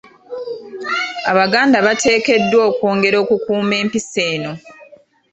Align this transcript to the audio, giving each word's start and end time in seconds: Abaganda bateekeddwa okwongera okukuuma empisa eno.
Abaganda 1.31 1.77
bateekeddwa 1.85 2.61
okwongera 2.69 3.15
okukuuma 3.23 3.73
empisa 3.81 4.21
eno. 4.33 4.53